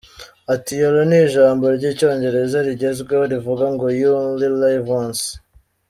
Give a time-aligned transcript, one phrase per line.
[0.53, 5.25] Ati “Yolo ni ijambo ry’icyongereza rigezweho rivuga ngo You Only Live Once.